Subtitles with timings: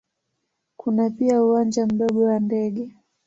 [0.77, 2.95] Kuna pia uwanja mdogo wa ndege.